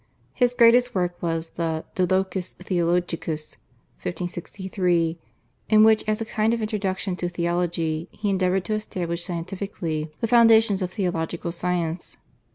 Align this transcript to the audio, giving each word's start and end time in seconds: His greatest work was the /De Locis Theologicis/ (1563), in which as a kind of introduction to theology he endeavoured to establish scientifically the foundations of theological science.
His 0.33 0.55
greatest 0.55 0.95
work 0.95 1.21
was 1.21 1.51
the 1.51 1.85
/De 1.95 2.07
Locis 2.09 2.55
Theologicis/ 2.55 3.57
(1563), 4.01 5.19
in 5.69 5.83
which 5.83 6.03
as 6.07 6.19
a 6.19 6.25
kind 6.25 6.55
of 6.55 6.59
introduction 6.63 7.15
to 7.17 7.29
theology 7.29 8.09
he 8.11 8.31
endeavoured 8.31 8.65
to 8.65 8.73
establish 8.73 9.23
scientifically 9.23 10.09
the 10.19 10.27
foundations 10.27 10.81
of 10.81 10.91
theological 10.91 11.51
science. 11.51 12.17